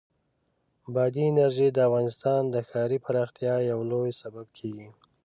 [0.93, 4.89] بادي انرژي د افغانستان د ښاري پراختیا یو لوی سبب کېږي.